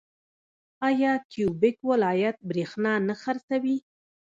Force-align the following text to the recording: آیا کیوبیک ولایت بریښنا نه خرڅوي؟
آیا 0.87 1.13
کیوبیک 1.31 1.77
ولایت 1.89 2.37
بریښنا 2.49 2.93
نه 3.07 3.15
خرڅوي؟ 3.21 3.77